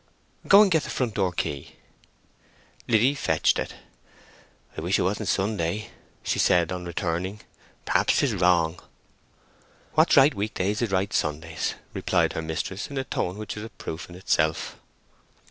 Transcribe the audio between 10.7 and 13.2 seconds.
is right Sundays," replied her mistress in a